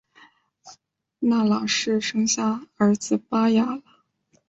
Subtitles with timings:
[1.19, 3.83] 纳喇氏生下儿子巴雅喇。